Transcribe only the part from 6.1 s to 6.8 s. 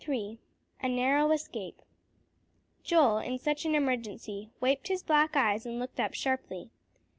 sharply.